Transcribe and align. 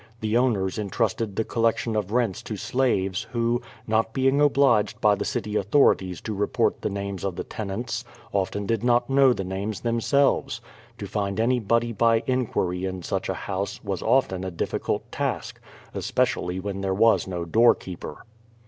The 0.19 0.35
owners 0.35 0.79
entrusted 0.79 1.35
the 1.35 1.43
collection 1.43 1.95
of 1.95 2.11
rents 2.11 2.41
to 2.41 2.57
slaves, 2.57 3.27
who, 3.33 3.61
not 3.85 4.13
being 4.13 4.41
obliged 4.41 4.99
by 4.99 5.13
the 5.13 5.23
city 5.25 5.55
authorities 5.55 6.21
to 6.21 6.33
report 6.33 6.81
the 6.81 6.89
names 6.89 7.23
of 7.23 7.35
the 7.35 7.43
ten 7.43 7.69
ants, 7.69 8.03
often 8.33 8.65
did 8.65 8.83
not 8.83 9.11
know 9.11 9.31
the 9.31 9.43
names 9.43 9.81
themselves. 9.81 10.59
To 10.97 11.05
find 11.05 11.39
any 11.39 11.59
body 11.59 11.91
by 11.91 12.23
inquiry 12.25 12.83
in 12.85 13.03
such 13.03 13.29
a 13.29 13.35
house, 13.45 13.83
was 13.83 14.01
often 14.01 14.43
a 14.43 14.49
difficult 14.49 15.11
task, 15.11 15.61
es 15.93 16.09
pecially 16.09 16.59
when 16.59 16.81
there 16.81 16.95
was 16.95 17.27
no 17.27 17.45
doorkeeper. 17.45 18.25